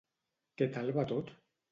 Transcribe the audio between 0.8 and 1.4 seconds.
va tot?